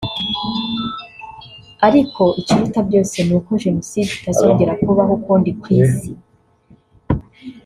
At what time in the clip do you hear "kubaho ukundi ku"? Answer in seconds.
4.85-5.65